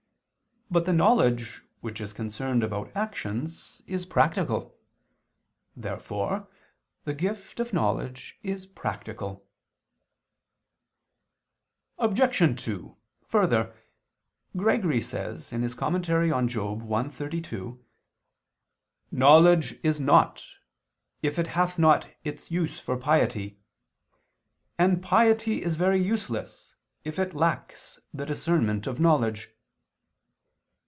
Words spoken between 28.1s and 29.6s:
the discernment of knowledge."